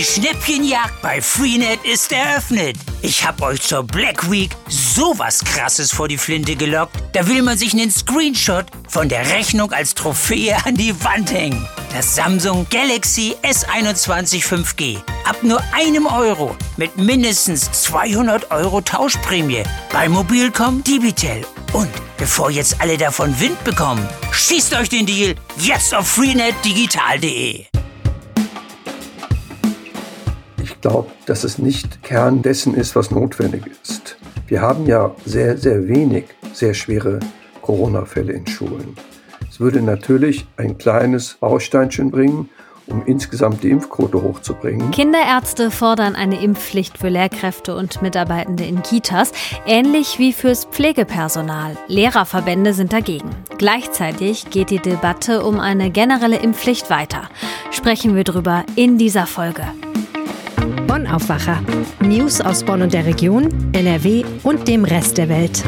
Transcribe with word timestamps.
Die 0.00 0.06
Schnäppchenjagd 0.06 1.02
bei 1.02 1.20
Freenet 1.20 1.84
ist 1.84 2.10
eröffnet. 2.10 2.74
Ich 3.02 3.26
hab 3.26 3.42
euch 3.42 3.60
zur 3.60 3.82
Black 3.82 4.30
Week 4.30 4.50
sowas 4.66 5.44
krasses 5.44 5.92
vor 5.92 6.08
die 6.08 6.16
Flinte 6.16 6.56
gelockt. 6.56 6.96
Da 7.12 7.28
will 7.28 7.42
man 7.42 7.58
sich 7.58 7.74
einen 7.74 7.90
Screenshot 7.90 8.64
von 8.88 9.10
der 9.10 9.28
Rechnung 9.28 9.72
als 9.72 9.94
Trophäe 9.94 10.56
an 10.64 10.74
die 10.74 10.94
Wand 11.04 11.30
hängen. 11.30 11.68
Das 11.92 12.14
Samsung 12.14 12.66
Galaxy 12.70 13.36
S21 13.42 14.42
5G. 14.42 14.96
Ab 15.26 15.42
nur 15.42 15.62
einem 15.74 16.06
Euro 16.06 16.56
mit 16.78 16.96
mindestens 16.96 17.70
200 17.70 18.50
Euro 18.52 18.80
Tauschprämie 18.80 19.64
bei 19.92 20.08
Mobilcom 20.08 20.82
Digital. 20.82 21.42
Und 21.74 21.90
bevor 22.16 22.50
jetzt 22.50 22.80
alle 22.80 22.96
davon 22.96 23.38
Wind 23.38 23.62
bekommen, 23.64 24.08
schießt 24.32 24.72
euch 24.76 24.88
den 24.88 25.04
Deal 25.04 25.34
jetzt 25.58 25.94
auf 25.94 26.08
freenetdigital.de. 26.08 27.69
glaube, 30.80 31.10
dass 31.26 31.44
es 31.44 31.58
nicht 31.58 32.02
Kern 32.02 32.42
dessen 32.42 32.74
ist, 32.74 32.96
was 32.96 33.10
notwendig 33.10 33.64
ist. 33.82 34.16
Wir 34.46 34.60
haben 34.60 34.86
ja 34.86 35.14
sehr, 35.24 35.56
sehr 35.56 35.86
wenig 35.88 36.24
sehr 36.52 36.74
schwere 36.74 37.20
Corona-Fälle 37.62 38.32
in 38.32 38.46
Schulen. 38.46 38.96
Es 39.48 39.60
würde 39.60 39.82
natürlich 39.82 40.46
ein 40.56 40.78
kleines 40.78 41.34
Bausteinchen 41.34 42.10
bringen, 42.10 42.48
um 42.86 43.04
insgesamt 43.06 43.62
die 43.62 43.70
Impfquote 43.70 44.20
hochzubringen. 44.20 44.90
Kinderärzte 44.90 45.70
fordern 45.70 46.16
eine 46.16 46.42
Impfpflicht 46.42 46.98
für 46.98 47.08
Lehrkräfte 47.08 47.76
und 47.76 48.02
Mitarbeitende 48.02 48.64
in 48.64 48.82
Kitas, 48.82 49.32
ähnlich 49.66 50.18
wie 50.18 50.32
fürs 50.32 50.64
Pflegepersonal. 50.64 51.76
Lehrerverbände 51.86 52.74
sind 52.74 52.92
dagegen. 52.92 53.30
Gleichzeitig 53.58 54.50
geht 54.50 54.70
die 54.70 54.80
Debatte 54.80 55.44
um 55.44 55.60
eine 55.60 55.90
generelle 55.90 56.38
Impfpflicht 56.38 56.90
weiter. 56.90 57.28
Sprechen 57.70 58.16
wir 58.16 58.24
drüber 58.24 58.64
in 58.74 58.98
dieser 58.98 59.26
Folge. 59.26 59.62
Bonn 60.90 61.06
Aufwacher. 61.06 61.62
News 62.00 62.40
aus 62.40 62.64
Bonn 62.64 62.82
und 62.82 62.92
der 62.92 63.06
Region, 63.06 63.48
NRW 63.72 64.24
und 64.42 64.66
dem 64.66 64.84
Rest 64.84 65.18
der 65.18 65.28
Welt. 65.28 65.62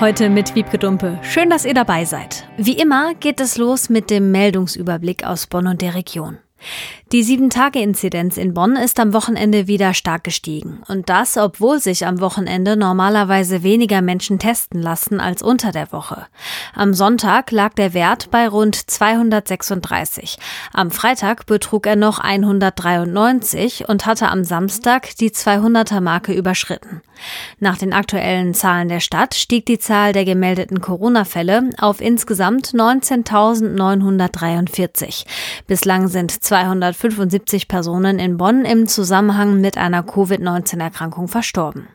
Heute 0.00 0.28
mit 0.30 0.56
Wiebke 0.56 0.78
Dumpe. 0.78 1.16
Schön, 1.22 1.48
dass 1.48 1.64
ihr 1.64 1.74
dabei 1.74 2.04
seid. 2.04 2.44
Wie 2.56 2.76
immer 2.76 3.14
geht 3.14 3.38
es 3.38 3.56
los 3.56 3.88
mit 3.88 4.10
dem 4.10 4.32
Meldungsüberblick 4.32 5.22
aus 5.22 5.46
Bonn 5.46 5.68
und 5.68 5.80
der 5.80 5.94
Region. 5.94 6.38
Die 7.10 7.24
7-Tage-Inzidenz 7.24 8.36
in 8.36 8.52
Bonn 8.52 8.76
ist 8.76 9.00
am 9.00 9.14
Wochenende 9.14 9.66
wieder 9.66 9.94
stark 9.94 10.24
gestiegen. 10.24 10.82
Und 10.88 11.08
das, 11.08 11.38
obwohl 11.38 11.80
sich 11.80 12.04
am 12.04 12.20
Wochenende 12.20 12.76
normalerweise 12.76 13.62
weniger 13.62 14.02
Menschen 14.02 14.38
testen 14.38 14.82
lassen 14.82 15.18
als 15.18 15.42
unter 15.42 15.72
der 15.72 15.90
Woche. 15.90 16.26
Am 16.74 16.92
Sonntag 16.92 17.50
lag 17.50 17.72
der 17.72 17.94
Wert 17.94 18.30
bei 18.30 18.46
rund 18.46 18.74
236. 18.74 20.36
Am 20.74 20.90
Freitag 20.90 21.46
betrug 21.46 21.86
er 21.86 21.96
noch 21.96 22.18
193 22.18 23.88
und 23.88 24.04
hatte 24.04 24.28
am 24.28 24.44
Samstag 24.44 25.16
die 25.16 25.30
200er-Marke 25.30 26.34
überschritten. 26.34 27.00
Nach 27.58 27.76
den 27.76 27.92
aktuellen 27.92 28.54
Zahlen 28.54 28.88
der 28.88 29.00
Stadt 29.00 29.34
stieg 29.34 29.66
die 29.66 29.78
Zahl 29.78 30.12
der 30.12 30.24
gemeldeten 30.24 30.80
Corona-Fälle 30.80 31.70
auf 31.78 32.00
insgesamt 32.00 32.68
19.943. 32.68 35.26
Bislang 35.66 36.06
sind 36.08 36.30
275 36.48 37.68
Personen 37.68 38.18
in 38.18 38.36
Bonn 38.38 38.64
im 38.64 38.88
Zusammenhang 38.88 39.60
mit 39.60 39.76
einer 39.76 40.02
Covid-19-Erkrankung 40.02 41.28
verstorben. 41.28 41.88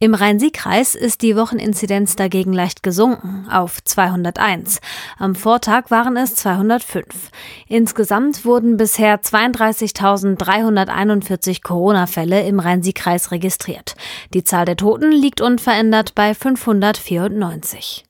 Im 0.00 0.14
Rhein-Sieg-Kreis 0.14 0.96
ist 0.96 1.22
die 1.22 1.36
Wocheninzidenz 1.36 2.16
dagegen 2.16 2.52
leicht 2.52 2.82
gesunken 2.82 3.46
auf 3.48 3.78
201. 3.84 4.80
Am 5.18 5.36
Vortag 5.36 5.88
waren 5.90 6.16
es 6.16 6.34
205. 6.34 7.30
Insgesamt 7.68 8.44
wurden 8.44 8.76
bisher 8.76 9.22
32.341 9.22 11.62
Corona-Fälle 11.62 12.42
im 12.42 12.58
Rhein-Sieg-Kreis 12.58 13.30
registriert. 13.30 13.94
Die 14.34 14.42
Zahl 14.42 14.64
der 14.64 14.76
Toten 14.76 15.12
liegt 15.12 15.40
unverändert 15.40 16.16
bei 16.16 16.34
594. 16.34 18.04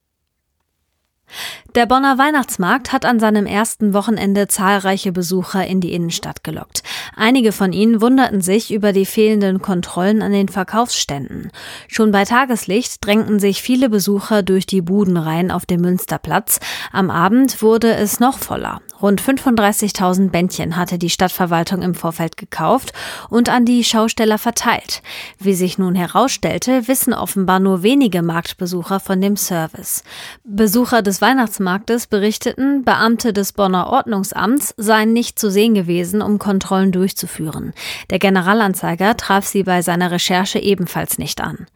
Der 1.77 1.87
Bonner 1.87 2.19
Weihnachtsmarkt 2.19 2.91
hat 2.91 3.05
an 3.05 3.21
seinem 3.21 3.47
ersten 3.47 3.95
Wochenende 3.95 4.49
zahlreiche 4.49 5.13
Besucher 5.13 5.65
in 5.65 5.81
die 5.81 5.93
Innenstadt 5.93 6.43
gelockt. 6.43 6.83
Einige 7.15 7.53
von 7.53 7.73
ihnen 7.73 8.01
wunderten 8.01 8.41
sich 8.41 8.73
über 8.73 8.93
die 8.93 9.07
fehlenden 9.07 9.63
Kontrollen 9.63 10.21
an 10.21 10.33
den 10.33 10.49
Verkaufsständen. 10.49 11.53
Schon 11.87 12.11
bei 12.11 12.25
Tageslicht 12.25 13.05
drängten 13.07 13.39
sich 13.39 13.63
viele 13.63 13.89
Besucher 13.89 14.43
durch 14.43 14.67
die 14.67 14.83
Budenreihen 14.83 15.53
auf 15.53 15.65
dem 15.65 15.83
Münsterplatz. 15.83 16.59
Am 16.91 17.09
Abend 17.09 17.63
wurde 17.63 17.95
es 17.95 18.19
noch 18.19 18.39
voller. 18.39 18.81
Rund 19.01 19.23
35.000 19.23 20.31
Bändchen 20.31 20.77
hatte 20.77 20.99
die 20.99 21.09
Stadtverwaltung 21.09 21.83
im 21.83 21.95
Vorfeld 21.95 22.37
gekauft 22.37 22.93
und 23.31 23.49
an 23.49 23.65
die 23.65 23.85
Schausteller 23.85 24.39
verteilt. 24.39 25.03
Wie 25.39 25.55
sich 25.55 25.79
nun 25.79 25.95
herausstellte, 25.95 26.89
wissen 26.89 27.15
offenbar 27.15 27.61
nur 27.61 27.83
wenige 27.83 28.23
Marktbesucher 28.23 29.01
von 29.01 29.21
dem 29.21 29.37
Service. 29.37 30.03
Besucher 30.45 31.01
des 31.01 31.21
Weihnachtsmarktes 31.61 32.07
berichteten, 32.07 32.85
Beamte 32.85 33.33
des 33.33 33.53
Bonner 33.53 33.89
Ordnungsamts 33.89 34.75
seien 34.77 35.13
nicht 35.13 35.39
zu 35.39 35.51
sehen 35.51 35.75
gewesen, 35.75 36.23
um 36.23 36.39
Kontrollen 36.39 36.91
durchzuführen. 36.91 37.75
Der 38.09 38.19
Generalanzeiger 38.19 39.17
traf 39.17 39.45
sie 39.45 39.63
bei 39.63 39.83
seiner 39.83 40.11
Recherche 40.11 40.59
ebenfalls 40.59 41.19
nicht 41.19 41.41
an. 41.41 41.67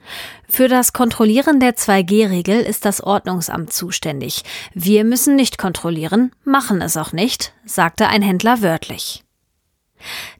Für 0.49 0.69
das 0.69 0.93
Kontrollieren 0.93 1.61
der 1.61 1.77
2G-Regel 1.77 2.61
ist 2.61 2.85
das 2.85 3.03
Ordnungsamt 3.03 3.73
zuständig. 3.73 4.43
Wir 4.73 5.05
müssen 5.05 5.37
nicht 5.37 5.59
kontrollieren, 5.59 6.33
machen 6.45 6.81
es 6.81 6.97
auch 6.97 7.13
nicht, 7.13 7.53
sagte 7.67 8.09
ein 8.09 8.23
Händler 8.23 8.63
wörtlich. 8.63 9.23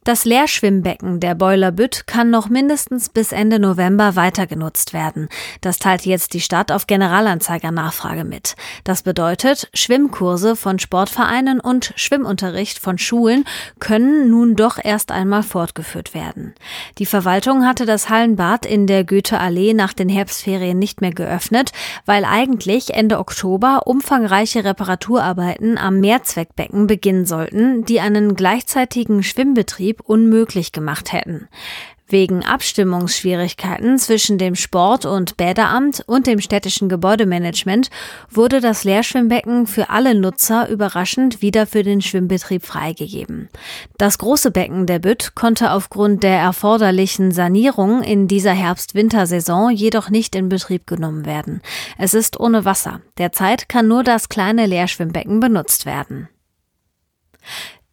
Das 0.05 0.23
Leerschwimmbecken 0.23 1.19
der 1.19 1.33
Boiler 1.33 1.71
Bütt 1.71 2.05
kann 2.05 2.29
noch 2.29 2.47
mindestens 2.47 3.09
bis 3.09 3.31
Ende 3.31 3.57
November 3.57 4.15
weiter 4.15 4.45
genutzt 4.45 4.93
werden. 4.93 5.29
Das 5.61 5.79
teilt 5.79 6.05
jetzt 6.05 6.35
die 6.35 6.41
Stadt 6.41 6.71
auf 6.71 6.85
Generalanzeiger 6.85 7.71
Nachfrage 7.71 8.23
mit. 8.23 8.55
Das 8.83 9.01
bedeutet, 9.01 9.67
Schwimmkurse 9.73 10.55
von 10.55 10.77
Sportvereinen 10.77 11.59
und 11.59 11.91
Schwimmunterricht 11.95 12.77
von 12.77 12.99
Schulen 12.99 13.45
können 13.79 14.29
nun 14.29 14.55
doch 14.55 14.77
erst 14.77 15.11
einmal 15.11 15.41
fortgeführt 15.41 16.13
werden. 16.13 16.53
Die 16.99 17.07
Verwaltung 17.07 17.65
hatte 17.65 17.87
das 17.87 18.07
Hallenbad 18.07 18.67
in 18.67 18.85
der 18.85 19.05
Goethe-Allee 19.05 19.73
nach 19.73 19.93
den 19.93 20.09
Herbstferien 20.09 20.77
nicht 20.77 21.01
mehr 21.01 21.13
geöffnet, 21.13 21.71
weil 22.05 22.25
eigentlich 22.25 22.93
Ende 22.93 23.17
Oktober 23.17 23.87
umfangreiche 23.87 24.65
Reparaturarbeiten 24.65 25.79
am 25.79 25.99
Mehrzweckbecken 25.99 26.85
beginnen 26.85 27.25
sollten, 27.25 27.85
die 27.85 28.01
einen 28.01 28.35
gleichzeitigen 28.35 29.23
Schwimmbetrieb 29.23 29.94
Betrieb 29.95 30.09
unmöglich 30.09 30.71
gemacht 30.71 31.13
hätten. 31.13 31.47
Wegen 32.07 32.45
Abstimmungsschwierigkeiten 32.45 33.97
zwischen 33.97 34.37
dem 34.37 34.53
Sport- 34.53 35.07
und 35.07 35.37
Bäderamt 35.37 36.03
und 36.05 36.27
dem 36.27 36.39
städtischen 36.39 36.87
Gebäudemanagement 36.87 37.89
wurde 38.29 38.61
das 38.61 38.83
Leerschwimmbecken 38.83 39.65
für 39.65 39.89
alle 39.89 40.13
Nutzer 40.13 40.69
überraschend 40.69 41.41
wieder 41.41 41.65
für 41.65 41.81
den 41.81 42.01
Schwimmbetrieb 42.01 42.63
freigegeben. 42.63 43.49
Das 43.97 44.19
große 44.19 44.51
Becken 44.51 44.85
der 44.85 44.99
Bütt 44.99 45.33
konnte 45.33 45.71
aufgrund 45.71 46.21
der 46.21 46.37
erforderlichen 46.37 47.31
Sanierung 47.31 48.03
in 48.03 48.27
dieser 48.27 48.53
Herbst-Wintersaison 48.53 49.71
jedoch 49.71 50.11
nicht 50.11 50.35
in 50.35 50.47
Betrieb 50.47 50.85
genommen 50.85 51.25
werden. 51.25 51.63
Es 51.97 52.13
ist 52.13 52.39
ohne 52.39 52.65
Wasser. 52.65 53.01
Derzeit 53.17 53.67
kann 53.67 53.87
nur 53.87 54.03
das 54.03 54.29
kleine 54.29 54.67
Leerschwimmbecken 54.67 55.39
benutzt 55.39 55.87
werden. 55.87 56.29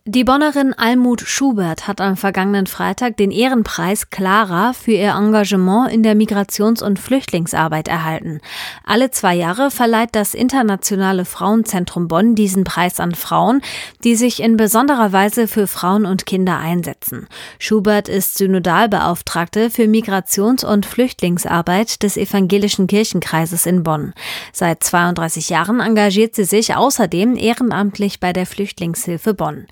Die 0.04 0.24
Bonnerin 0.24 0.74
Almut 0.74 1.20
Schubert 1.20 1.86
hat 1.86 2.00
am 2.00 2.16
vergangenen 2.16 2.66
Freitag 2.66 3.16
den 3.18 3.30
Ehrenpreis 3.30 4.10
Clara 4.10 4.72
für 4.72 4.90
ihr 4.90 5.12
Engagement 5.12 5.92
in 5.92 6.02
der 6.02 6.16
Migrations- 6.16 6.82
und 6.82 6.98
Flüchtlingsarbeit 6.98 7.86
erhalten. 7.86 8.40
Alle 8.84 9.12
zwei 9.12 9.36
Jahre 9.36 9.70
verleiht 9.70 10.08
das 10.16 10.34
Internationale 10.34 11.24
Frauenzentrum 11.24 12.08
Bonn 12.08 12.34
diesen 12.34 12.64
Preis 12.64 12.98
an 12.98 13.14
Frauen, 13.14 13.62
die 14.02 14.16
sich 14.16 14.42
in 14.42 14.56
besonderer 14.56 15.12
Weise 15.12 15.46
für 15.46 15.68
Frauen 15.68 16.04
und 16.04 16.26
Kinder 16.26 16.58
einsetzen. 16.58 17.28
Schubert 17.60 18.08
ist 18.08 18.38
Synodalbeauftragte 18.38 19.70
für 19.70 19.84
Migrations- 19.84 20.64
und 20.64 20.84
Flüchtlingsarbeit 20.84 22.02
des 22.02 22.16
Evangelischen 22.16 22.88
Kirchenkreises 22.88 23.66
in 23.66 23.84
Bonn. 23.84 24.14
Seit 24.52 24.82
32 24.82 25.48
Jahren 25.48 25.78
engagiert 25.78 26.34
sie 26.34 26.42
sich 26.42 26.74
außerdem 26.74 27.36
ehrenamtlich 27.36 28.18
bei 28.18 28.32
der 28.32 28.46
Flüchtlingshilfe 28.46 29.34
Bonn. 29.34 29.68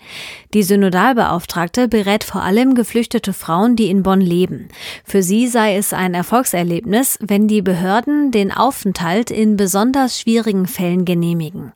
Die 0.53 0.65
Synodalbeauftragte 0.65 1.87
berät 1.87 2.25
vor 2.25 2.43
allem 2.43 2.75
geflüchtete 2.75 3.33
Frauen, 3.33 3.77
die 3.77 3.89
in 3.89 4.03
Bonn 4.03 4.21
leben. 4.21 4.69
Für 5.05 5.23
sie 5.23 5.47
sei 5.47 5.77
es 5.77 5.93
ein 5.93 6.13
Erfolgserlebnis, 6.13 7.19
wenn 7.21 7.47
die 7.47 7.63
Behörden 7.63 8.33
den 8.33 8.51
Aufenthalt 8.51 9.31
in 9.31 9.57
besonders 9.57 10.19
schwierigen 10.19 10.67
Fällen 10.67 11.05
genehmigen. 11.05 11.73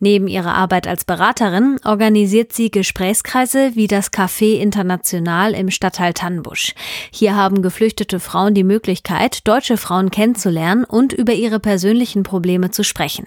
Neben 0.00 0.26
ihrer 0.26 0.54
Arbeit 0.54 0.86
als 0.86 1.04
Beraterin 1.04 1.78
organisiert 1.84 2.54
sie 2.54 2.70
Gesprächskreise 2.70 3.72
wie 3.74 3.88
das 3.88 4.10
Café 4.10 4.58
International 4.58 5.52
im 5.52 5.70
Stadtteil 5.70 6.14
Tannbusch. 6.14 6.74
Hier 7.12 7.36
haben 7.36 7.60
geflüchtete 7.60 8.20
Frauen 8.20 8.54
die 8.54 8.64
Möglichkeit, 8.64 9.46
deutsche 9.46 9.76
Frauen 9.76 10.10
kennenzulernen 10.10 10.84
und 10.84 11.12
über 11.12 11.34
ihre 11.34 11.60
persönlichen 11.60 12.22
Probleme 12.22 12.70
zu 12.70 12.84
sprechen. 12.84 13.26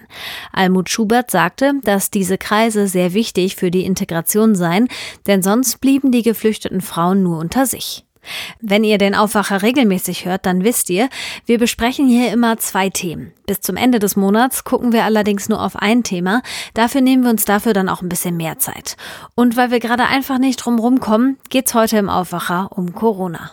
Almut 0.51 0.89
Schubert 0.89 1.29
sagte, 1.29 1.73
dass 1.83 2.09
diese 2.09 2.39
Kreise 2.39 2.87
sehr 2.87 3.13
wichtig 3.13 3.55
für 3.55 3.69
die 3.69 3.85
Integration 3.85 4.55
sein, 4.57 4.89
denn 5.27 5.41
sonst 5.41 5.79
blieben 5.79 6.11
die 6.11 6.23
geflüchteten 6.23 6.81
Frauen 6.81 7.23
nur 7.23 7.39
unter 7.39 7.65
sich. 7.65 8.03
Wenn 8.59 8.83
ihr 8.83 8.97
den 8.97 9.15
Aufwacher 9.15 9.61
regelmäßig 9.61 10.25
hört, 10.25 10.45
dann 10.45 10.63
wisst 10.63 10.89
ihr, 10.89 11.09
wir 11.45 11.57
besprechen 11.57 12.07
hier 12.07 12.31
immer 12.31 12.57
zwei 12.57 12.89
Themen. 12.89 13.31
Bis 13.45 13.61
zum 13.61 13.77
Ende 13.77 13.99
des 13.99 14.15
Monats 14.15 14.63
gucken 14.63 14.91
wir 14.91 15.05
allerdings 15.05 15.49
nur 15.49 15.61
auf 15.61 15.75
ein 15.75 16.03
Thema. 16.03 16.41
Dafür 16.73 17.01
nehmen 17.01 17.23
wir 17.23 17.29
uns 17.29 17.45
dafür 17.45 17.73
dann 17.73 17.89
auch 17.89 18.01
ein 18.01 18.09
bisschen 18.09 18.37
mehr 18.37 18.59
Zeit. 18.59 18.97
Und 19.35 19.55
weil 19.55 19.71
wir 19.71 19.79
gerade 19.79 20.05
einfach 20.05 20.37
nicht 20.39 20.57
drum 20.57 20.79
rumkommen, 20.79 21.37
geht's 21.49 21.73
heute 21.73 21.97
im 21.97 22.09
Aufwacher 22.09 22.69
um 22.71 22.93
Corona. 22.93 23.51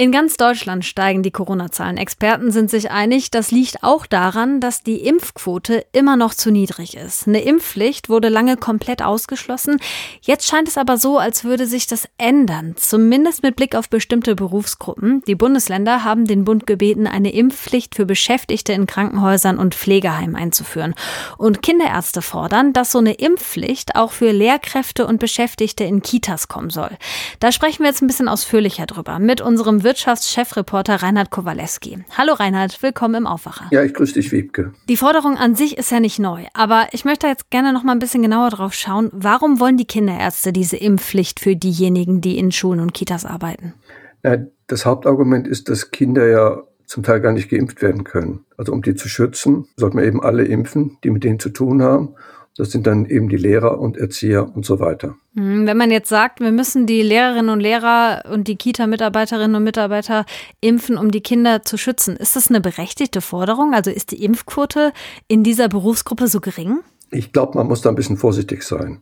In 0.00 0.12
ganz 0.12 0.38
Deutschland 0.38 0.86
steigen 0.86 1.22
die 1.22 1.30
Corona-Zahlen. 1.30 1.98
Experten 1.98 2.52
sind 2.52 2.70
sich 2.70 2.90
einig, 2.90 3.30
das 3.30 3.50
liegt 3.50 3.82
auch 3.82 4.06
daran, 4.06 4.58
dass 4.58 4.82
die 4.82 4.96
Impfquote 5.06 5.84
immer 5.92 6.16
noch 6.16 6.32
zu 6.32 6.50
niedrig 6.50 6.96
ist. 6.96 7.28
Eine 7.28 7.42
Impfpflicht 7.42 8.08
wurde 8.08 8.30
lange 8.30 8.56
komplett 8.56 9.02
ausgeschlossen. 9.02 9.76
Jetzt 10.22 10.46
scheint 10.46 10.68
es 10.68 10.78
aber 10.78 10.96
so, 10.96 11.18
als 11.18 11.44
würde 11.44 11.66
sich 11.66 11.86
das 11.86 12.08
ändern, 12.16 12.76
zumindest 12.78 13.42
mit 13.42 13.56
Blick 13.56 13.74
auf 13.74 13.90
bestimmte 13.90 14.34
Berufsgruppen. 14.34 15.22
Die 15.26 15.34
Bundesländer 15.34 16.02
haben 16.02 16.24
den 16.24 16.46
Bund 16.46 16.66
gebeten, 16.66 17.06
eine 17.06 17.34
Impfpflicht 17.34 17.94
für 17.94 18.06
Beschäftigte 18.06 18.72
in 18.72 18.86
Krankenhäusern 18.86 19.58
und 19.58 19.74
Pflegeheimen 19.74 20.34
einzuführen. 20.34 20.94
Und 21.36 21.60
Kinderärzte 21.60 22.22
fordern, 22.22 22.72
dass 22.72 22.92
so 22.92 23.00
eine 23.00 23.12
Impfpflicht 23.12 23.96
auch 23.96 24.12
für 24.12 24.32
Lehrkräfte 24.32 25.06
und 25.06 25.20
Beschäftigte 25.20 25.84
in 25.84 26.00
Kitas 26.00 26.48
kommen 26.48 26.70
soll. 26.70 26.96
Da 27.38 27.52
sprechen 27.52 27.80
wir 27.80 27.88
jetzt 27.88 28.00
ein 28.00 28.06
bisschen 28.06 28.28
ausführlicher 28.28 28.86
drüber 28.86 29.18
mit 29.18 29.42
unserem 29.42 29.84
Wirtschaftschefreporter 29.90 31.02
Reinhard 31.02 31.30
Kowaleski. 31.30 31.98
Hallo 32.16 32.34
Reinhard, 32.34 32.80
willkommen 32.80 33.16
im 33.16 33.26
Aufwacher. 33.26 33.66
Ja, 33.72 33.82
ich 33.82 33.92
grüße 33.92 34.14
dich, 34.14 34.30
Wiebke. 34.30 34.72
Die 34.88 34.96
Forderung 34.96 35.36
an 35.36 35.56
sich 35.56 35.76
ist 35.78 35.90
ja 35.90 35.98
nicht 35.98 36.20
neu, 36.20 36.44
aber 36.54 36.86
ich 36.92 37.04
möchte 37.04 37.26
jetzt 37.26 37.50
gerne 37.50 37.72
noch 37.72 37.82
mal 37.82 37.90
ein 37.90 37.98
bisschen 37.98 38.22
genauer 38.22 38.50
drauf 38.50 38.72
schauen. 38.72 39.10
Warum 39.12 39.58
wollen 39.58 39.76
die 39.76 39.86
Kinderärzte 39.86 40.52
diese 40.52 40.76
Impfpflicht 40.76 41.40
für 41.40 41.56
diejenigen, 41.56 42.20
die 42.20 42.38
in 42.38 42.52
Schulen 42.52 42.78
und 42.78 42.94
Kitas 42.94 43.26
arbeiten? 43.26 43.74
Ja, 44.22 44.36
das 44.68 44.86
Hauptargument 44.86 45.48
ist, 45.48 45.68
dass 45.68 45.90
Kinder 45.90 46.28
ja 46.28 46.62
zum 46.86 47.02
Teil 47.02 47.20
gar 47.20 47.32
nicht 47.32 47.50
geimpft 47.50 47.82
werden 47.82 48.04
können. 48.04 48.44
Also 48.56 48.70
um 48.72 48.82
die 48.82 48.94
zu 48.94 49.08
schützen, 49.08 49.66
sollten 49.74 49.98
wir 49.98 50.04
eben 50.04 50.22
alle 50.22 50.44
impfen, 50.44 50.98
die 51.02 51.10
mit 51.10 51.24
denen 51.24 51.40
zu 51.40 51.48
tun 51.48 51.82
haben. 51.82 52.14
Das 52.56 52.72
sind 52.72 52.86
dann 52.86 53.06
eben 53.06 53.28
die 53.28 53.36
Lehrer 53.36 53.78
und 53.78 53.96
Erzieher 53.96 54.54
und 54.54 54.66
so 54.66 54.80
weiter. 54.80 55.16
Hm, 55.34 55.66
wenn 55.66 55.76
man 55.76 55.90
jetzt 55.90 56.08
sagt, 56.08 56.40
wir 56.40 56.50
müssen 56.50 56.86
die 56.86 57.02
Lehrerinnen 57.02 57.48
und 57.48 57.60
Lehrer 57.60 58.24
und 58.30 58.48
die 58.48 58.56
Kita-Mitarbeiterinnen 58.56 59.54
und 59.54 59.64
Mitarbeiter 59.64 60.26
impfen, 60.60 60.98
um 60.98 61.10
die 61.10 61.20
Kinder 61.20 61.62
zu 61.62 61.76
schützen, 61.78 62.16
ist 62.16 62.36
das 62.36 62.50
eine 62.50 62.60
berechtigte 62.60 63.20
Forderung? 63.20 63.72
Also 63.72 63.90
ist 63.90 64.10
die 64.10 64.24
Impfquote 64.24 64.92
in 65.28 65.44
dieser 65.44 65.68
Berufsgruppe 65.68 66.26
so 66.26 66.40
gering? 66.40 66.80
Ich 67.10 67.32
glaube, 67.32 67.56
man 67.56 67.68
muss 67.68 67.82
da 67.82 67.88
ein 67.88 67.94
bisschen 67.94 68.16
vorsichtig 68.16 68.62
sein. 68.62 69.00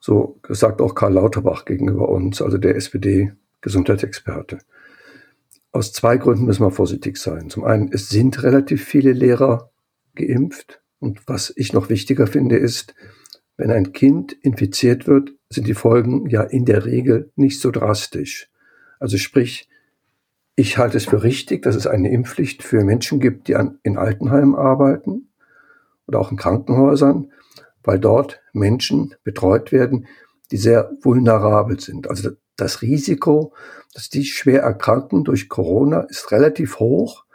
So 0.00 0.38
sagt 0.48 0.82
auch 0.82 0.94
Karl 0.94 1.14
Lauterbach 1.14 1.64
gegenüber 1.64 2.08
uns, 2.08 2.42
also 2.42 2.58
der 2.58 2.76
SPD-Gesundheitsexperte. 2.76 4.58
Aus 5.72 5.92
zwei 5.92 6.18
Gründen 6.18 6.44
müssen 6.44 6.62
wir 6.62 6.70
vorsichtig 6.70 7.16
sein. 7.16 7.48
Zum 7.50 7.64
einen, 7.64 7.90
es 7.90 8.10
sind 8.10 8.42
relativ 8.42 8.84
viele 8.84 9.12
Lehrer 9.12 9.70
geimpft. 10.14 10.83
Und 11.04 11.28
was 11.28 11.52
ich 11.54 11.74
noch 11.74 11.90
wichtiger 11.90 12.26
finde, 12.26 12.56
ist, 12.56 12.94
wenn 13.58 13.70
ein 13.70 13.92
Kind 13.92 14.32
infiziert 14.32 15.06
wird, 15.06 15.32
sind 15.50 15.66
die 15.66 15.74
Folgen 15.74 16.30
ja 16.30 16.40
in 16.40 16.64
der 16.64 16.86
Regel 16.86 17.30
nicht 17.36 17.60
so 17.60 17.70
drastisch. 17.70 18.50
Also 18.98 19.18
sprich, 19.18 19.68
ich 20.56 20.78
halte 20.78 20.96
es 20.96 21.04
für 21.04 21.22
richtig, 21.22 21.60
dass 21.60 21.76
es 21.76 21.86
eine 21.86 22.10
Impfpflicht 22.10 22.62
für 22.62 22.84
Menschen 22.84 23.20
gibt, 23.20 23.48
die 23.48 23.54
an, 23.54 23.78
in 23.82 23.98
Altenheimen 23.98 24.54
arbeiten 24.54 25.28
oder 26.06 26.20
auch 26.20 26.30
in 26.30 26.38
Krankenhäusern, 26.38 27.30
weil 27.82 27.98
dort 27.98 28.40
Menschen 28.54 29.14
betreut 29.24 29.72
werden, 29.72 30.06
die 30.52 30.56
sehr 30.56 30.90
vulnerabel 31.02 31.78
sind. 31.80 32.08
Also 32.08 32.30
das 32.56 32.80
Risiko, 32.80 33.52
dass 33.92 34.08
die 34.08 34.24
schwer 34.24 34.62
erkranken 34.62 35.22
durch 35.22 35.50
Corona, 35.50 36.00
ist 36.08 36.32
relativ 36.32 36.78
hoch. 36.78 37.26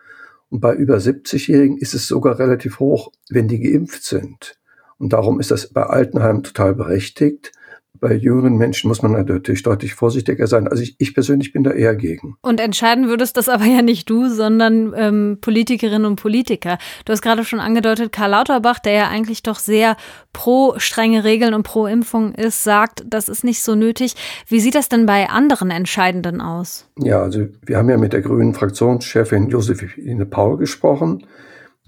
Und 0.49 0.61
bei 0.61 0.73
über 0.73 0.97
70-Jährigen 0.97 1.77
ist 1.77 1.93
es 1.93 2.07
sogar 2.07 2.39
relativ 2.39 2.79
hoch, 2.79 3.11
wenn 3.29 3.47
die 3.47 3.59
geimpft 3.59 4.03
sind. 4.03 4.57
Und 4.97 5.13
darum 5.13 5.39
ist 5.39 5.51
das 5.51 5.71
bei 5.71 5.83
Altenheimen 5.83 6.43
total 6.43 6.75
berechtigt. 6.75 7.51
Bei 7.99 8.13
jüngeren 8.13 8.55
Menschen 8.55 8.87
muss 8.87 9.01
man 9.01 9.11
natürlich 9.11 9.63
deutlich 9.63 9.93
vorsichtiger 9.93 10.47
sein. 10.47 10.67
Also 10.67 10.83
ich, 10.83 10.95
ich 10.99 11.13
persönlich 11.13 11.51
bin 11.51 11.63
da 11.63 11.71
eher 11.71 11.95
gegen. 11.95 12.37
Und 12.41 12.61
entscheiden 12.61 13.09
würdest 13.09 13.35
das 13.35 13.49
aber 13.49 13.65
ja 13.65 13.81
nicht 13.81 14.09
du, 14.09 14.29
sondern 14.29 14.93
ähm, 14.95 15.37
Politikerinnen 15.41 16.05
und 16.05 16.15
Politiker. 16.15 16.77
Du 17.03 17.11
hast 17.11 17.21
gerade 17.21 17.43
schon 17.43 17.59
angedeutet, 17.59 18.13
Karl 18.13 18.31
Lauterbach, 18.31 18.79
der 18.79 18.93
ja 18.93 19.07
eigentlich 19.09 19.43
doch 19.43 19.59
sehr 19.59 19.97
pro 20.31 20.75
strenge 20.77 21.23
Regeln 21.23 21.53
und 21.53 21.63
pro 21.63 21.87
Impfung 21.87 22.33
ist, 22.35 22.63
sagt, 22.63 23.03
das 23.07 23.27
ist 23.27 23.43
nicht 23.43 23.61
so 23.61 23.75
nötig. 23.75 24.15
Wie 24.47 24.61
sieht 24.61 24.75
das 24.75 24.87
denn 24.87 25.05
bei 25.05 25.29
anderen 25.29 25.71
Entscheidenden 25.71 26.39
aus? 26.39 26.87
Ja, 26.97 27.21
also 27.21 27.47
wir 27.65 27.77
haben 27.77 27.89
ja 27.89 27.97
mit 27.97 28.13
der 28.13 28.21
grünen 28.21 28.53
Fraktionschefin 28.53 29.49
Josephine 29.49 30.25
Paul 30.25 30.57
gesprochen. 30.57 31.25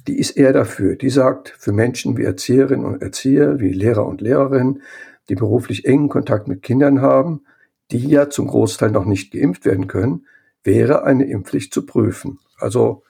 Die 0.07 0.17
ist 0.17 0.31
eher 0.31 0.51
dafür. 0.51 0.95
Die 0.95 1.11
sagt, 1.11 1.53
für 1.57 1.71
Menschen 1.71 2.17
wie 2.17 2.23
Erzieherinnen 2.23 2.85
und 2.85 3.01
Erzieher, 3.01 3.59
wie 3.59 3.71
Lehrer 3.71 4.05
und 4.05 4.19
Lehrerinnen, 4.19 4.81
die 5.31 5.35
beruflich 5.35 5.85
engen 5.85 6.09
Kontakt 6.09 6.49
mit 6.49 6.61
Kindern 6.61 7.01
haben, 7.01 7.45
die 7.89 8.05
ja 8.05 8.29
zum 8.29 8.47
Großteil 8.47 8.91
noch 8.91 9.05
nicht 9.05 9.31
geimpft 9.31 9.63
werden 9.63 9.87
können, 9.87 10.25
wäre 10.61 11.05
eine 11.05 11.23
Impfpflicht 11.23 11.73
zu 11.73 11.85
prüfen. 11.85 12.39
Also 12.59 13.03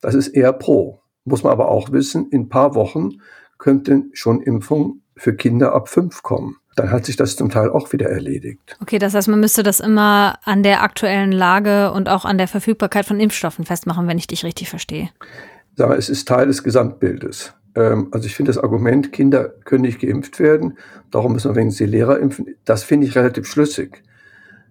das 0.00 0.14
ist 0.14 0.28
eher 0.28 0.54
pro. 0.54 1.02
Muss 1.24 1.42
man 1.42 1.52
aber 1.52 1.68
auch 1.68 1.92
wissen, 1.92 2.30
in 2.30 2.42
ein 2.42 2.48
paar 2.48 2.74
Wochen 2.74 3.20
könnten 3.58 4.10
schon 4.14 4.40
Impfungen 4.40 5.02
für 5.14 5.36
Kinder 5.36 5.74
ab 5.74 5.90
fünf 5.90 6.22
kommen. 6.22 6.56
Dann 6.74 6.90
hat 6.90 7.04
sich 7.04 7.16
das 7.16 7.36
zum 7.36 7.50
Teil 7.50 7.68
auch 7.68 7.92
wieder 7.92 8.08
erledigt. 8.08 8.78
Okay, 8.80 8.98
das 8.98 9.12
heißt, 9.12 9.28
man 9.28 9.40
müsste 9.40 9.62
das 9.62 9.78
immer 9.78 10.38
an 10.44 10.62
der 10.62 10.82
aktuellen 10.82 11.32
Lage 11.32 11.92
und 11.92 12.08
auch 12.08 12.24
an 12.24 12.38
der 12.38 12.48
Verfügbarkeit 12.48 13.04
von 13.04 13.20
Impfstoffen 13.20 13.66
festmachen, 13.66 14.08
wenn 14.08 14.16
ich 14.16 14.26
dich 14.26 14.42
richtig 14.42 14.70
verstehe. 14.70 15.10
Sag 15.76 15.90
mal, 15.90 15.98
es 15.98 16.08
ist 16.08 16.26
Teil 16.26 16.46
des 16.46 16.62
Gesamtbildes. 16.62 17.52
Ähm, 17.78 18.08
also 18.10 18.26
ich 18.26 18.34
finde 18.34 18.50
das 18.50 18.62
Argument, 18.62 19.12
Kinder 19.12 19.48
können 19.64 19.82
nicht 19.82 20.00
geimpft 20.00 20.40
werden, 20.40 20.76
darum 21.10 21.32
müssen 21.32 21.52
wir 21.52 21.56
wenigstens 21.56 21.86
die 21.86 21.90
Lehrer 21.90 22.18
impfen, 22.18 22.56
das 22.64 22.82
finde 22.82 23.06
ich 23.06 23.14
relativ 23.14 23.46
schlüssig. 23.46 24.02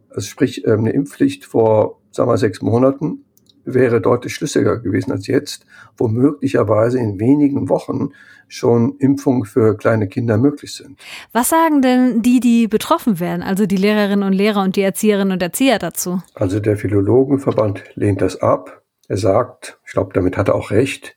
Also 0.09 0.27
sprich, 0.27 0.65
ähm, 0.65 0.80
eine 0.80 0.92
Impfpflicht 0.92 1.45
vor, 1.45 2.01
sagen 2.12 2.30
wir, 2.30 2.38
sechs 2.38 2.62
Monaten 2.62 3.24
wäre 3.63 4.01
deutlich 4.01 4.33
schlüssiger 4.33 4.80
gewesen 4.80 5.12
als 5.12 5.27
jetzt, 5.27 5.65
wo 5.98 6.07
möglicherweise 6.07 7.00
in 7.00 7.19
wenigen 7.19 7.69
Wochen 7.69 8.09
schon 8.48 8.95
Impfungen 9.00 9.45
für 9.45 9.75
kleine 9.75 10.07
Kinder 10.07 10.38
möglich 10.38 10.74
sind. 10.74 10.98
Was 11.33 11.50
sagen 11.50 11.81
denn 11.81 12.21
die, 12.21 12.39
die 12.39 12.68
betroffen 12.68 13.19
werden, 13.19 13.42
also 13.42 13.65
die 13.65 13.75
Lehrerinnen 13.75 14.25
und 14.25 14.33
Lehrer 14.33 14.63
und 14.63 14.77
die 14.77 14.81
Erzieherinnen 14.81 15.33
und 15.33 15.41
Erzieher 15.41 15.79
dazu? 15.79 16.22
Also 16.34 16.62
der 16.62 16.77
Philologenverband 16.77 17.84
lehnt 17.96 18.22
das 18.22 18.41
ab. 18.41 18.84
Er 19.10 19.17
sagt, 19.17 19.79
ich 19.86 19.93
glaube, 19.93 20.13
damit 20.13 20.38
hat 20.38 20.48
er 20.48 20.55
auch 20.55 20.72
recht, 20.72 21.16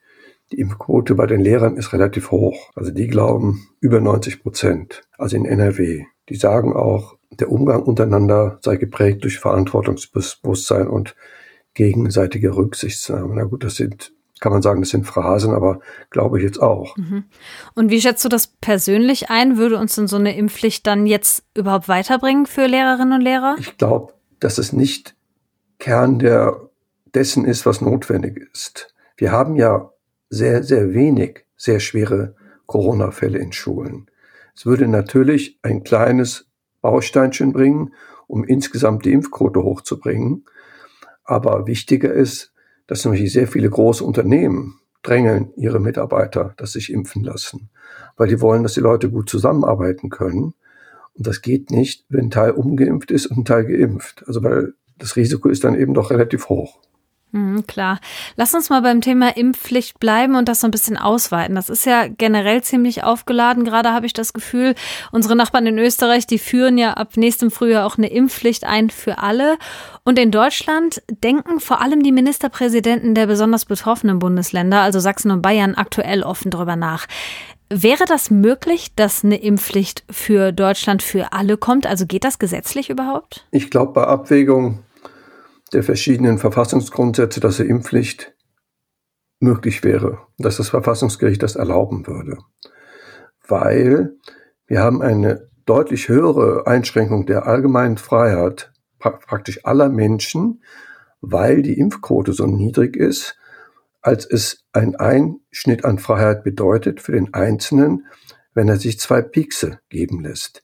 die 0.51 0.59
Impfquote 0.59 1.15
bei 1.15 1.25
den 1.27 1.41
Lehrern 1.41 1.77
ist 1.77 1.93
relativ 1.93 2.31
hoch. 2.31 2.71
Also 2.75 2.91
die 2.91 3.07
glauben 3.07 3.67
über 3.79 4.01
90 4.01 4.41
Prozent, 4.41 5.03
also 5.17 5.35
in 5.37 5.45
NRW. 5.45 6.05
Die 6.29 6.35
sagen 6.35 6.73
auch, 6.73 7.17
der 7.31 7.51
Umgang 7.51 7.83
untereinander 7.83 8.59
sei 8.61 8.75
geprägt 8.75 9.23
durch 9.23 9.39
Verantwortungsbewusstsein 9.39 10.87
und 10.87 11.15
gegenseitige 11.73 12.55
Rücksichtnahme. 12.55 13.33
Na 13.35 13.43
gut, 13.45 13.63
das 13.63 13.75
sind, 13.75 14.11
kann 14.41 14.51
man 14.51 14.61
sagen, 14.61 14.81
das 14.81 14.89
sind 14.89 15.05
Phrasen, 15.05 15.53
aber 15.53 15.79
glaube 16.09 16.37
ich 16.37 16.43
jetzt 16.43 16.61
auch. 16.61 16.97
Mhm. 16.97 17.23
Und 17.73 17.89
wie 17.89 18.01
schätzt 18.01 18.25
du 18.25 18.29
das 18.29 18.47
persönlich 18.47 19.29
ein? 19.29 19.57
Würde 19.57 19.77
uns 19.77 19.95
denn 19.95 20.07
so 20.07 20.17
eine 20.17 20.35
Impfpflicht 20.35 20.85
dann 20.85 21.05
jetzt 21.05 21.45
überhaupt 21.55 21.87
weiterbringen 21.87 22.45
für 22.45 22.65
Lehrerinnen 22.65 23.13
und 23.13 23.21
Lehrer? 23.21 23.55
Ich 23.59 23.77
glaube, 23.77 24.13
dass 24.41 24.57
es 24.57 24.73
nicht 24.73 25.15
Kern 25.79 26.19
der, 26.19 26.69
dessen 27.13 27.45
ist, 27.45 27.65
was 27.65 27.79
notwendig 27.79 28.37
ist. 28.51 28.93
Wir 29.15 29.31
haben 29.31 29.55
ja 29.55 29.90
sehr, 30.31 30.63
sehr 30.63 30.93
wenig 30.93 31.45
sehr 31.55 31.79
schwere 31.79 32.35
Corona-Fälle 32.65 33.37
in 33.37 33.51
Schulen. 33.51 34.09
Es 34.55 34.65
würde 34.65 34.87
natürlich 34.87 35.59
ein 35.61 35.83
kleines 35.83 36.49
Bausteinchen 36.81 37.53
bringen, 37.53 37.93
um 38.27 38.43
insgesamt 38.43 39.05
die 39.05 39.11
Impfquote 39.11 39.61
hochzubringen. 39.61 40.45
Aber 41.23 41.67
wichtiger 41.67 42.11
ist, 42.11 42.53
dass 42.87 43.05
nämlich 43.05 43.31
sehr 43.31 43.47
viele 43.47 43.69
große 43.69 44.03
Unternehmen 44.03 44.79
drängeln 45.03 45.53
ihre 45.55 45.79
Mitarbeiter, 45.79 46.53
dass 46.57 46.73
sich 46.73 46.91
impfen 46.91 47.23
lassen, 47.23 47.69
weil 48.17 48.27
die 48.27 48.41
wollen, 48.41 48.63
dass 48.63 48.73
die 48.73 48.79
Leute 48.79 49.09
gut 49.09 49.29
zusammenarbeiten 49.29 50.09
können. 50.09 50.53
Und 51.13 51.27
das 51.27 51.41
geht 51.41 51.71
nicht, 51.71 52.05
wenn 52.09 52.25
ein 52.25 52.31
Teil 52.31 52.51
ungeimpft 52.51 53.11
ist 53.11 53.27
und 53.27 53.39
ein 53.39 53.45
Teil 53.45 53.65
geimpft. 53.65 54.23
Also 54.27 54.43
weil 54.43 54.73
das 54.97 55.15
Risiko 55.15 55.49
ist 55.49 55.63
dann 55.63 55.75
eben 55.75 55.93
doch 55.93 56.09
relativ 56.09 56.49
hoch. 56.49 56.79
Mhm, 57.33 57.65
klar. 57.65 57.99
Lass 58.35 58.53
uns 58.53 58.69
mal 58.69 58.81
beim 58.81 58.99
Thema 58.99 59.37
Impfpflicht 59.37 59.99
bleiben 59.99 60.35
und 60.35 60.49
das 60.49 60.59
so 60.59 60.67
ein 60.67 60.71
bisschen 60.71 60.97
ausweiten. 60.97 61.55
Das 61.55 61.69
ist 61.69 61.85
ja 61.85 62.07
generell 62.07 62.61
ziemlich 62.61 63.03
aufgeladen. 63.03 63.63
Gerade 63.63 63.93
habe 63.93 64.05
ich 64.05 64.13
das 64.13 64.33
Gefühl, 64.33 64.75
unsere 65.11 65.37
Nachbarn 65.37 65.65
in 65.65 65.77
Österreich, 65.77 66.27
die 66.27 66.39
führen 66.39 66.77
ja 66.77 66.93
ab 66.93 67.15
nächstem 67.15 67.49
Frühjahr 67.49 67.85
auch 67.85 67.97
eine 67.97 68.07
Impfpflicht 68.07 68.65
ein 68.65 68.89
für 68.89 69.19
alle. 69.19 69.57
Und 70.03 70.19
in 70.19 70.31
Deutschland 70.31 71.01
denken 71.23 71.61
vor 71.61 71.81
allem 71.81 72.03
die 72.03 72.11
Ministerpräsidenten 72.11 73.15
der 73.15 73.27
besonders 73.27 73.63
betroffenen 73.63 74.19
Bundesländer, 74.19 74.81
also 74.81 74.99
Sachsen 74.99 75.31
und 75.31 75.41
Bayern, 75.41 75.75
aktuell 75.75 76.23
offen 76.23 76.51
drüber 76.51 76.75
nach. 76.75 77.07
Wäre 77.69 78.03
das 78.05 78.29
möglich, 78.29 78.93
dass 78.97 79.23
eine 79.23 79.41
Impfpflicht 79.41 80.03
für 80.09 80.51
Deutschland 80.51 81.01
für 81.01 81.31
alle 81.31 81.55
kommt? 81.55 81.87
Also 81.87 82.05
geht 82.05 82.25
das 82.25 82.37
gesetzlich 82.37 82.89
überhaupt? 82.89 83.47
Ich 83.51 83.69
glaube, 83.69 83.93
bei 83.93 84.03
Abwägung 84.03 84.79
der 85.73 85.83
verschiedenen 85.83 86.37
Verfassungsgrundsätze, 86.37 87.39
dass 87.39 87.59
eine 87.59 87.69
Impfpflicht 87.69 88.35
möglich 89.39 89.83
wäre, 89.83 90.19
dass 90.37 90.57
das 90.57 90.69
Verfassungsgericht 90.69 91.41
das 91.41 91.55
erlauben 91.55 92.05
würde. 92.07 92.37
Weil 93.47 94.13
wir 94.67 94.81
haben 94.81 95.01
eine 95.01 95.49
deutlich 95.65 96.09
höhere 96.09 96.67
Einschränkung 96.67 97.25
der 97.25 97.47
allgemeinen 97.47 97.97
Freiheit 97.97 98.71
praktisch 98.99 99.65
aller 99.65 99.89
Menschen, 99.89 100.63
weil 101.21 101.61
die 101.61 101.79
Impfquote 101.79 102.33
so 102.33 102.45
niedrig 102.45 102.95
ist 102.95 103.37
als 104.01 104.25
es 104.25 104.63
ein 104.73 104.95
Einschnitt 104.95 105.85
an 105.85 105.99
Freiheit 105.99 106.43
bedeutet 106.43 107.01
für 107.01 107.13
den 107.13 107.33
Einzelnen, 107.33 108.07
wenn 108.53 108.67
er 108.67 108.77
sich 108.77 108.99
zwei 108.99 109.21
Piekse 109.21 109.79
geben 109.89 110.21
lässt. 110.21 110.63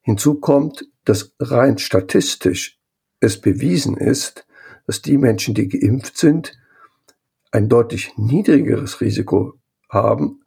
Hinzu 0.00 0.40
kommt, 0.40 0.86
dass 1.04 1.34
rein 1.38 1.78
statistisch 1.78 2.79
es 3.20 3.40
bewiesen 3.40 3.96
ist, 3.96 4.46
dass 4.86 5.02
die 5.02 5.18
Menschen, 5.18 5.54
die 5.54 5.68
geimpft 5.68 6.16
sind, 6.18 6.58
ein 7.52 7.68
deutlich 7.68 8.12
niedrigeres 8.16 9.00
Risiko 9.00 9.54
haben 9.88 10.40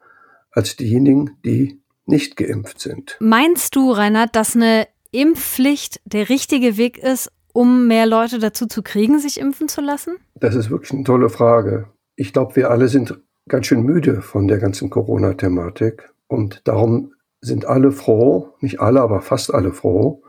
als 0.51 0.75
diejenigen, 0.75 1.37
die 1.45 1.81
nicht 2.05 2.35
geimpft 2.35 2.79
sind. 2.79 3.17
Meinst 3.19 3.75
du, 3.75 3.91
Reinhard, 3.91 4.35
dass 4.35 4.55
eine 4.55 4.87
Impfpflicht 5.11 6.01
der 6.05 6.29
richtige 6.29 6.77
Weg 6.77 6.97
ist, 6.97 7.31
um 7.53 7.87
mehr 7.87 8.05
Leute 8.05 8.39
dazu 8.39 8.65
zu 8.65 8.81
kriegen, 8.81 9.19
sich 9.19 9.39
impfen 9.39 9.67
zu 9.67 9.81
lassen? 9.81 10.15
Das 10.35 10.55
ist 10.55 10.69
wirklich 10.69 10.91
eine 10.91 11.03
tolle 11.03 11.29
Frage 11.29 11.93
ich 12.15 12.33
glaube, 12.33 12.55
wir 12.55 12.69
alle 12.69 12.87
sind 12.87 13.19
ganz 13.47 13.67
schön 13.67 13.83
müde 13.83 14.21
von 14.21 14.47
der 14.47 14.59
ganzen 14.59 14.89
Corona-Thematik. 14.89 16.11
Und 16.27 16.61
darum 16.65 17.13
sind 17.41 17.65
alle 17.65 17.91
froh, 17.91 18.53
nicht 18.61 18.79
alle, 18.79 19.01
aber 19.01 19.21
fast 19.21 19.53
alle 19.53 19.73
froh, 19.73 20.23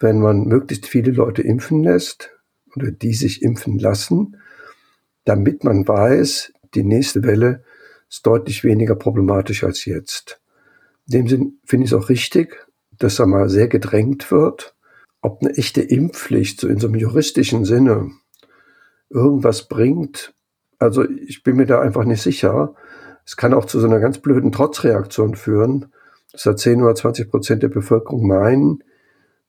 wenn 0.00 0.18
man 0.18 0.44
möglichst 0.44 0.86
viele 0.86 1.12
Leute 1.12 1.42
impfen 1.42 1.82
lässt 1.82 2.30
oder 2.74 2.90
die 2.90 3.14
sich 3.14 3.42
impfen 3.42 3.78
lassen, 3.78 4.36
damit 5.24 5.62
man 5.62 5.86
weiß, 5.86 6.52
die 6.74 6.84
nächste 6.84 7.22
Welle 7.22 7.64
ist 8.08 8.26
deutlich 8.26 8.64
weniger 8.64 8.96
problematisch 8.96 9.62
als 9.62 9.84
jetzt. 9.84 10.40
In 11.06 11.12
dem 11.12 11.28
Sinn 11.28 11.58
finde 11.64 11.84
ich 11.84 11.92
es 11.92 11.98
auch 11.98 12.08
richtig, 12.08 12.66
dass 12.98 13.16
da 13.16 13.26
mal 13.26 13.48
sehr 13.48 13.68
gedrängt 13.68 14.30
wird, 14.30 14.74
ob 15.20 15.42
eine 15.42 15.56
echte 15.56 15.82
Impfpflicht 15.82 16.60
so 16.60 16.68
in 16.68 16.78
so 16.78 16.88
einem 16.88 16.96
juristischen 16.96 17.64
Sinne 17.64 18.10
irgendwas 19.10 19.68
bringt, 19.68 20.34
also 20.80 21.04
ich 21.08 21.42
bin 21.42 21.56
mir 21.56 21.66
da 21.66 21.80
einfach 21.80 22.04
nicht 22.04 22.22
sicher. 22.22 22.74
Es 23.24 23.36
kann 23.36 23.54
auch 23.54 23.66
zu 23.66 23.78
so 23.78 23.86
einer 23.86 24.00
ganz 24.00 24.18
blöden 24.18 24.50
Trotzreaktion 24.50 25.36
führen, 25.36 25.92
dass 26.32 26.42
da 26.42 26.56
10 26.56 26.82
oder 26.82 26.94
20 26.94 27.30
Prozent 27.30 27.62
der 27.62 27.68
Bevölkerung 27.68 28.26
meinen, 28.26 28.82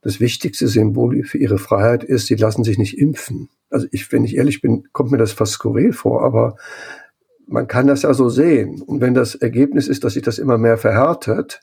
das 0.01 0.19
wichtigste 0.19 0.67
Symbol 0.67 1.23
für 1.23 1.37
ihre 1.37 1.57
Freiheit 1.57 2.03
ist, 2.03 2.27
sie 2.27 2.35
lassen 2.35 2.63
sich 2.63 2.77
nicht 2.77 2.97
impfen. 2.97 3.49
Also 3.69 3.87
ich, 3.91 4.11
wenn 4.11 4.23
ich 4.23 4.35
ehrlich 4.37 4.61
bin, 4.61 4.87
kommt 4.91 5.11
mir 5.11 5.17
das 5.17 5.31
fast 5.31 5.53
skurril 5.53 5.93
vor, 5.93 6.23
aber 6.23 6.55
man 7.47 7.67
kann 7.67 7.87
das 7.87 8.01
ja 8.01 8.13
so 8.13 8.29
sehen. 8.29 8.81
Und 8.81 9.01
wenn 9.01 9.13
das 9.13 9.35
Ergebnis 9.35 9.87
ist, 9.87 10.03
dass 10.03 10.13
sich 10.13 10.23
das 10.23 10.39
immer 10.39 10.57
mehr 10.57 10.77
verhärtet, 10.77 11.61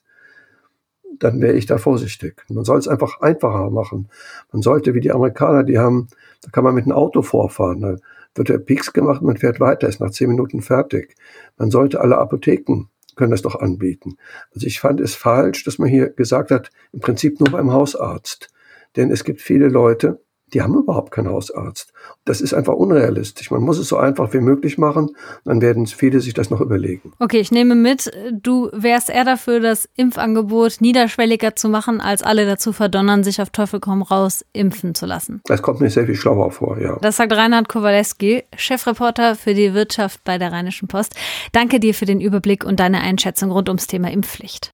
dann 1.18 1.40
wäre 1.40 1.54
ich 1.54 1.66
da 1.66 1.78
vorsichtig. 1.78 2.45
Man 2.49 2.64
soll 2.64 2.78
es 2.78 2.87
einfach 2.87 3.21
einfacher 3.21 3.71
machen. 3.71 4.09
Man 4.52 4.62
sollte, 4.62 4.95
wie 4.95 5.00
die 5.00 5.11
Amerikaner, 5.11 5.64
die 5.64 5.78
haben, 5.78 6.09
da 6.42 6.50
kann 6.50 6.62
man 6.62 6.75
mit 6.75 6.85
einem 6.85 6.92
Auto 6.92 7.23
vorfahren 7.23 8.00
wird 8.38 8.49
der 8.49 8.59
Peaks 8.59 8.92
gemacht, 8.92 9.21
man 9.21 9.37
fährt 9.37 9.61
weiter, 9.61 9.88
ist 9.88 10.00
nach 10.00 10.11
zehn 10.11 10.30
Minuten 10.30 10.62
fertig. 10.62 11.14
Man 11.59 11.71
sollte 11.71 12.00
alle 12.00 12.18
Apotheken 12.18 12.88
können 13.18 13.32
das 13.32 13.42
doch 13.42 13.56
anbieten. 13.56 14.16
Also 14.54 14.66
ich 14.66 14.80
fand 14.80 15.00
es 15.00 15.14
falsch, 15.14 15.64
dass 15.64 15.78
man 15.78 15.88
hier 15.88 16.08
gesagt 16.08 16.50
hat, 16.50 16.70
im 16.92 17.00
Prinzip 17.00 17.40
nur 17.40 17.50
beim 17.50 17.72
Hausarzt. 17.72 18.48
Denn 18.96 19.10
es 19.10 19.25
gibt 19.25 19.42
viele 19.42 19.68
Leute, 19.68 20.22
die 20.52 20.62
haben 20.62 20.75
überhaupt 20.75 21.11
keinen 21.11 21.28
Hausarzt. 21.28 21.93
Das 22.25 22.40
ist 22.40 22.55
einfach 22.55 22.75
unrealistisch. 22.75 23.50
Man 23.50 23.62
muss 23.62 23.78
es 23.78 23.88
so 23.88 23.97
einfach 23.97 24.33
wie 24.33 24.40
möglich 24.40 24.78
machen, 24.78 25.11
dann 25.45 25.61
werden 25.61 25.87
viele 25.87 26.21
sich 26.21 26.35
das 26.35 26.50
noch 26.50 26.61
überlegen. 26.61 27.12
Okay, 27.19 27.38
ich 27.38 27.52
nehme 27.52 27.75
mit, 27.75 28.11
du 28.33 28.71
wärst 28.73 29.11
eher 29.11 29.25
dafür, 29.25 29.61
das 29.61 29.88
Impfangebot 29.97 30.81
niederschwelliger 30.81 31.57
zu 31.57 31.69
machen, 31.69 32.00
als 32.00 32.23
alle 32.23 32.47
dazu 32.47 32.73
verdonnern, 32.73 33.25
sich 33.25 33.40
auf 33.40 33.50
Teufel 33.50 33.81
komm 33.81 34.02
raus 34.02 34.45
impfen 34.52 34.95
zu 34.95 35.07
lassen. 35.07 35.40
Das 35.45 35.62
kommt 35.62 35.81
mir 35.81 35.90
sehr 35.90 36.07
viel 36.07 36.14
schlauer 36.14 36.50
vor, 36.50 36.78
ja. 36.81 36.99
Das 37.00 37.17
sagt 37.17 37.33
Reinhard 37.33 37.69
Kowaleski, 37.69 38.45
Chefreporter 38.57 39.35
für 39.35 39.55
die 39.55 39.75
Wirtschaft 39.75 40.25
bei 40.25 40.38
der 40.38 40.52
Rheinischen 40.52 40.88
Post. 40.88 41.14
Danke 41.52 41.81
dir 41.81 41.95
für 41.95 42.07
den 42.07 42.21
Überblick 42.21 42.64
und 42.64 42.81
deine 42.81 43.00
Einschätzung 43.00 43.50
rund 43.50 43.69
ums 43.69 43.87
Thema 43.87 44.11
Impfpflicht. 44.11 44.73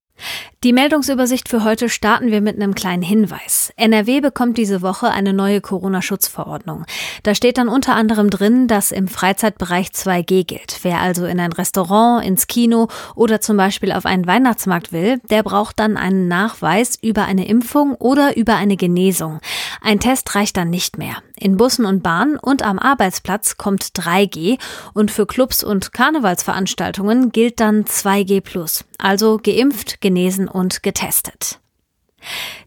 Die 0.63 0.73
Meldungsübersicht 0.73 1.47
für 1.47 1.63
heute 1.63 1.89
starten 1.89 2.31
wir 2.31 2.41
mit 2.41 2.55
einem 2.55 2.73
kleinen 2.73 3.03
Hinweis. 3.03 3.71
NRW 3.75 4.21
bekommt 4.21 4.57
diese 4.57 4.81
Woche 4.81 5.11
eine 5.11 5.31
neue 5.31 5.61
Corona-Schutzverordnung. 5.61 6.85
Da 7.21 7.35
steht 7.35 7.59
dann 7.59 7.67
unter 7.67 7.93
anderem 7.93 8.31
drin, 8.31 8.67
dass 8.67 8.91
im 8.91 9.07
Freizeitbereich 9.07 9.89
2G 9.89 10.43
gilt. 10.43 10.79
Wer 10.81 11.01
also 11.01 11.25
in 11.25 11.39
ein 11.39 11.53
Restaurant, 11.53 12.25
ins 12.25 12.47
Kino 12.47 12.87
oder 13.13 13.41
zum 13.41 13.57
Beispiel 13.57 13.91
auf 13.91 14.07
einen 14.07 14.25
Weihnachtsmarkt 14.25 14.91
will, 14.91 15.19
der 15.29 15.43
braucht 15.43 15.79
dann 15.79 15.97
einen 15.97 16.27
Nachweis 16.27 16.97
über 16.99 17.25
eine 17.25 17.47
Impfung 17.47 17.93
oder 17.93 18.35
über 18.35 18.55
eine 18.55 18.75
Genesung. 18.75 19.41
Ein 19.81 19.99
Test 19.99 20.33
reicht 20.33 20.57
dann 20.57 20.71
nicht 20.71 20.97
mehr. 20.97 21.17
In 21.37 21.57
Bussen 21.57 21.85
und 21.85 22.01
Bahnen 22.01 22.37
und 22.37 22.63
am 22.63 22.79
Arbeitsplatz 22.79 23.57
kommt 23.57 23.83
3G 23.83 24.57
und 24.93 25.11
für 25.11 25.25
Clubs 25.25 25.63
und 25.63 25.91
Karnevalsveranstaltungen 25.91 27.31
gilt 27.31 27.59
dann 27.59 27.83
2G+, 27.83 28.83
also 28.97 29.37
geimpft, 29.37 29.99
genesen 30.01 30.47
und 30.47 30.81
getestet. 30.81 31.59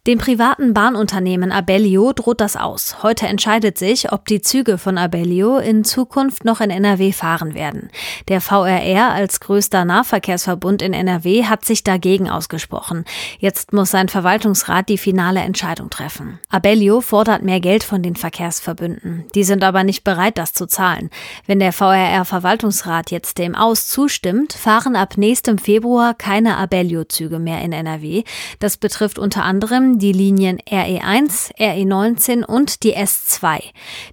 Dem 0.08 0.16
privaten 0.16 0.72
Bahnunternehmen 0.72 1.52
Abellio 1.52 2.14
droht 2.14 2.40
das 2.40 2.56
aus. 2.56 3.02
Heute 3.02 3.26
entscheidet 3.26 3.76
sich, 3.76 4.10
ob 4.10 4.24
die 4.24 4.40
Züge 4.40 4.78
von 4.78 4.96
Abellio 4.96 5.58
in 5.58 5.84
Zukunft 5.84 6.46
noch 6.46 6.62
in 6.62 6.70
NRW 6.70 7.12
fahren 7.12 7.52
werden. 7.52 7.90
Der 8.28 8.40
VRR 8.40 9.12
als 9.12 9.38
größter 9.40 9.84
Nahverkehrsverbund 9.84 10.80
in 10.80 10.94
NRW 10.94 11.44
hat 11.44 11.66
sich 11.66 11.84
dagegen 11.84 12.30
ausgesprochen. 12.30 13.04
Jetzt 13.38 13.74
muss 13.74 13.90
sein 13.90 14.08
Verwaltungsrat 14.08 14.88
die 14.88 14.96
finale 14.96 15.40
Entscheidung 15.40 15.90
treffen. 15.90 16.38
Abellio 16.48 17.02
fordert 17.02 17.42
mehr 17.42 17.60
Geld 17.60 17.84
von 17.84 18.02
den 18.02 18.16
Verkehrsverbünden. 18.16 19.26
Die 19.34 19.44
sind 19.44 19.62
aber 19.62 19.84
nicht 19.84 20.04
bereit, 20.04 20.38
das 20.38 20.54
zu 20.54 20.64
zahlen. 20.66 21.10
Wenn 21.44 21.58
der 21.58 21.74
VRR-Verwaltungsrat 21.74 23.10
jetzt 23.10 23.36
dem 23.36 23.54
Aus 23.54 23.86
zustimmt, 23.86 24.54
fahren 24.54 24.96
ab 24.96 25.18
nächstem 25.18 25.58
Februar 25.58 26.14
keine 26.14 26.56
Abellio-Züge 26.56 27.38
mehr 27.38 27.60
in 27.60 27.72
NRW. 27.72 28.24
Das 28.58 28.78
betrifft 28.78 29.18
unter 29.18 29.44
anderem 29.44 29.97
die 29.98 30.12
Linien 30.12 30.58
RE1, 30.60 31.54
RE19 31.56 32.44
und 32.44 32.82
die 32.82 32.96
S2. 32.96 33.60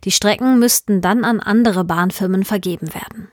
Die 0.03 0.11
Strecken 0.11 0.59
müssten 0.59 1.01
dann 1.01 1.23
an 1.23 1.39
andere 1.39 1.83
Bahnfirmen 1.83 2.43
vergeben 2.43 2.93
werden. 2.93 3.31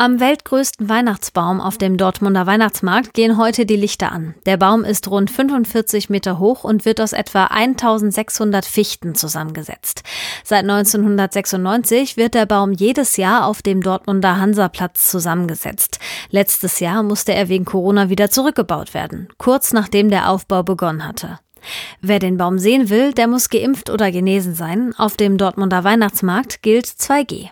Am 0.00 0.20
weltgrößten 0.20 0.88
Weihnachtsbaum 0.88 1.60
auf 1.60 1.76
dem 1.76 1.96
Dortmunder 1.96 2.46
Weihnachtsmarkt 2.46 3.14
gehen 3.14 3.36
heute 3.36 3.66
die 3.66 3.76
Lichter 3.76 4.12
an. 4.12 4.36
Der 4.46 4.56
Baum 4.56 4.84
ist 4.84 5.08
rund 5.10 5.28
45 5.28 6.08
Meter 6.08 6.38
hoch 6.38 6.62
und 6.62 6.84
wird 6.84 7.00
aus 7.00 7.12
etwa 7.12 7.46
1600 7.46 8.64
Fichten 8.64 9.16
zusammengesetzt. 9.16 10.04
Seit 10.44 10.62
1996 10.62 12.16
wird 12.16 12.34
der 12.34 12.46
Baum 12.46 12.72
jedes 12.72 13.16
Jahr 13.16 13.44
auf 13.44 13.60
dem 13.60 13.82
Dortmunder 13.82 14.38
Hansaplatz 14.38 15.10
zusammengesetzt. 15.10 15.98
Letztes 16.30 16.78
Jahr 16.78 17.02
musste 17.02 17.34
er 17.34 17.48
wegen 17.48 17.64
Corona 17.64 18.08
wieder 18.08 18.30
zurückgebaut 18.30 18.94
werden, 18.94 19.28
kurz 19.36 19.72
nachdem 19.72 20.10
der 20.10 20.30
Aufbau 20.30 20.62
begonnen 20.62 21.04
hatte. 21.04 21.40
Wer 22.00 22.20
den 22.20 22.36
Baum 22.36 22.58
sehen 22.58 22.88
will, 22.88 23.12
der 23.12 23.26
muss 23.26 23.50
geimpft 23.50 23.90
oder 23.90 24.12
genesen 24.12 24.54
sein. 24.54 24.94
Auf 24.96 25.16
dem 25.16 25.38
Dortmunder 25.38 25.82
Weihnachtsmarkt 25.82 26.62
gilt 26.62 26.86
2G. 26.86 27.48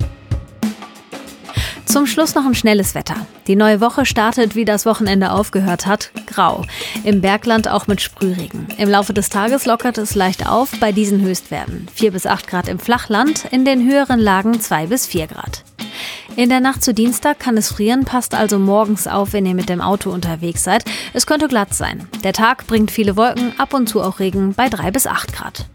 Zum 1.96 2.06
Schluss 2.06 2.34
noch 2.34 2.44
ein 2.44 2.54
schnelles 2.54 2.94
Wetter. 2.94 3.14
Die 3.46 3.56
neue 3.56 3.80
Woche 3.80 4.04
startet, 4.04 4.54
wie 4.54 4.66
das 4.66 4.84
Wochenende 4.84 5.30
aufgehört 5.30 5.86
hat, 5.86 6.10
grau. 6.26 6.62
Im 7.04 7.22
Bergland 7.22 7.68
auch 7.68 7.86
mit 7.86 8.02
Sprühregen. 8.02 8.68
Im 8.76 8.90
Laufe 8.90 9.14
des 9.14 9.30
Tages 9.30 9.64
lockert 9.64 9.96
es 9.96 10.14
leicht 10.14 10.46
auf 10.46 10.72
bei 10.78 10.92
diesen 10.92 11.22
Höchstwerten. 11.22 11.88
4 11.94 12.12
bis 12.12 12.26
8 12.26 12.48
Grad 12.48 12.68
im 12.68 12.78
Flachland, 12.78 13.46
in 13.50 13.64
den 13.64 13.88
höheren 13.88 14.20
Lagen 14.20 14.60
2 14.60 14.88
bis 14.88 15.06
4 15.06 15.28
Grad. 15.28 15.64
In 16.36 16.50
der 16.50 16.60
Nacht 16.60 16.84
zu 16.84 16.92
Dienstag 16.92 17.38
kann 17.38 17.56
es 17.56 17.72
frieren, 17.72 18.04
passt 18.04 18.34
also 18.34 18.58
morgens 18.58 19.06
auf, 19.06 19.32
wenn 19.32 19.46
ihr 19.46 19.54
mit 19.54 19.70
dem 19.70 19.80
Auto 19.80 20.10
unterwegs 20.10 20.64
seid. 20.64 20.84
Es 21.14 21.26
könnte 21.26 21.48
glatt 21.48 21.72
sein. 21.72 22.06
Der 22.22 22.34
Tag 22.34 22.66
bringt 22.66 22.90
viele 22.90 23.16
Wolken, 23.16 23.58
ab 23.58 23.72
und 23.72 23.88
zu 23.88 24.02
auch 24.02 24.20
Regen 24.20 24.52
bei 24.52 24.68
3 24.68 24.90
bis 24.90 25.06
8 25.06 25.32
Grad. 25.32 25.66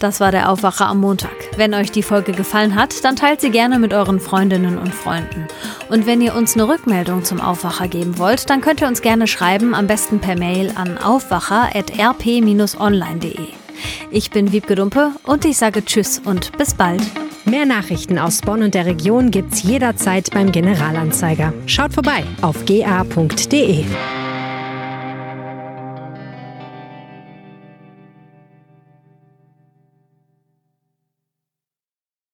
Das 0.00 0.20
war 0.20 0.30
der 0.30 0.50
Aufwacher 0.50 0.86
am 0.86 1.00
Montag. 1.00 1.32
Wenn 1.56 1.74
euch 1.74 1.90
die 1.90 2.02
Folge 2.02 2.32
gefallen 2.32 2.74
hat, 2.74 3.04
dann 3.04 3.16
teilt 3.16 3.40
sie 3.40 3.50
gerne 3.50 3.78
mit 3.78 3.94
euren 3.94 4.20
Freundinnen 4.20 4.78
und 4.78 4.94
Freunden. 4.94 5.46
Und 5.88 6.06
wenn 6.06 6.20
ihr 6.20 6.34
uns 6.34 6.54
eine 6.54 6.68
Rückmeldung 6.68 7.24
zum 7.24 7.40
Aufwacher 7.40 7.88
geben 7.88 8.18
wollt, 8.18 8.50
dann 8.50 8.60
könnt 8.60 8.80
ihr 8.80 8.88
uns 8.88 9.02
gerne 9.02 9.26
schreiben, 9.26 9.74
am 9.74 9.86
besten 9.86 10.20
per 10.20 10.38
Mail 10.38 10.72
an 10.74 10.98
aufwacher.rp-online.de. 10.98 13.48
Ich 14.10 14.30
bin 14.30 14.52
Wiebke 14.52 14.74
Dumpe 14.74 15.12
und 15.24 15.44
ich 15.44 15.56
sage 15.56 15.84
Tschüss 15.84 16.20
und 16.24 16.56
bis 16.56 16.74
bald. 16.74 17.02
Mehr 17.44 17.64
Nachrichten 17.64 18.18
aus 18.18 18.40
Bonn 18.40 18.62
und 18.62 18.74
der 18.74 18.86
Region 18.86 19.30
gibt's 19.30 19.62
jederzeit 19.62 20.30
beim 20.32 20.50
Generalanzeiger. 20.50 21.52
Schaut 21.66 21.94
vorbei 21.94 22.24
auf 22.42 22.64
ga.de. 22.64 23.84